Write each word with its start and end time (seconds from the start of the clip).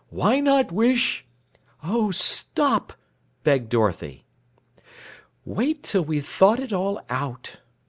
"Why 0.09 0.39
not 0.39 0.71
wish" 0.71 1.25
"Oh, 1.83 2.09
stop!" 2.09 2.93
begged 3.43 3.69
Dorothy. 3.69 4.25
"Wait 5.45 5.83
till 5.83 6.03
we've 6.03 6.25
thought 6.25 6.59
it 6.59 6.73
all 6.73 7.05
out. 7.07 7.57